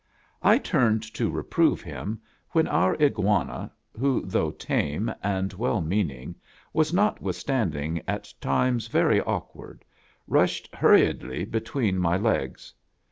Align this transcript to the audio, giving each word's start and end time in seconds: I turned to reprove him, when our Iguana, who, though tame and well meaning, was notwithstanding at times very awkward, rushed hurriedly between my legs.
I 0.41 0.57
turned 0.57 1.03
to 1.13 1.29
reprove 1.29 1.83
him, 1.83 2.21
when 2.53 2.67
our 2.67 2.95
Iguana, 2.99 3.71
who, 3.95 4.23
though 4.25 4.49
tame 4.49 5.13
and 5.21 5.53
well 5.53 5.79
meaning, 5.79 6.33
was 6.73 6.91
notwithstanding 6.91 8.01
at 8.07 8.33
times 8.41 8.87
very 8.87 9.21
awkward, 9.21 9.85
rushed 10.27 10.73
hurriedly 10.73 11.45
between 11.45 11.99
my 11.99 12.17
legs. 12.17 12.73